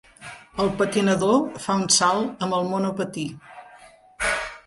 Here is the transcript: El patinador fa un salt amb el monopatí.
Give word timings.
El 0.61 0.69
patinador 0.79 1.35
fa 1.65 1.75
un 1.81 1.85
salt 1.97 2.41
amb 2.47 2.57
el 2.61 2.65
monopatí. 2.73 3.27